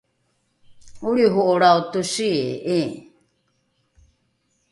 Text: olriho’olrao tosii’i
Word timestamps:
olriho’olrao 1.07 1.81
tosii’i 1.91 2.79